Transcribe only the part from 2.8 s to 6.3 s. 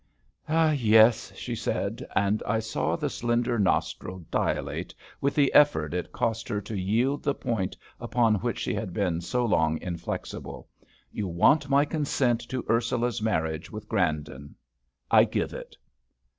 the slender nostril dilate with the effort it